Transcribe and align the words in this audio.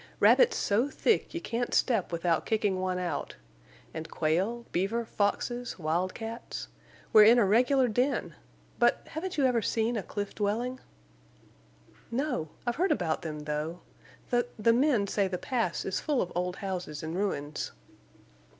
Rabbits 0.19 0.57
so 0.57 0.89
thick 0.89 1.35
you 1.35 1.39
can't 1.39 1.75
step 1.75 2.11
without 2.11 2.43
kicking 2.43 2.79
one 2.81 2.97
out. 2.97 3.35
And 3.93 4.09
quail, 4.09 4.65
beaver, 4.71 5.05
foxes, 5.05 5.77
wildcats. 5.77 6.67
We're 7.13 7.25
in 7.25 7.37
a 7.37 7.45
regular 7.45 7.87
den. 7.87 8.33
But—haven't 8.79 9.37
you 9.37 9.45
ever 9.45 9.61
seen 9.61 9.95
a 9.95 10.01
cliff 10.01 10.33
dwelling?" 10.33 10.79
"No. 12.09 12.49
I've 12.65 12.77
heard 12.77 12.91
about 12.91 13.21
them, 13.21 13.41
though. 13.41 13.81
The—the 14.31 14.73
men 14.73 15.05
say 15.05 15.27
the 15.27 15.37
Pass 15.37 15.85
is 15.85 15.99
full 15.99 16.19
of 16.19 16.31
old 16.33 16.55
houses 16.55 17.03
and 17.03 17.15
ruins." 17.15 17.71